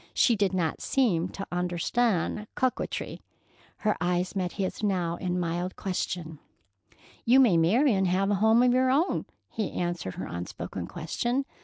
[0.15, 3.21] She did not seem to understand coquetry.
[3.85, 6.39] Her eyes met his now in mild question.
[7.23, 11.45] "You may marry and have a home of your own," he answered her unspoken question.